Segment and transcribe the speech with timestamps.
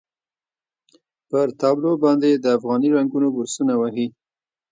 [1.29, 4.07] پر تابلو باندې یې د افغاني رنګونو برسونه وهي.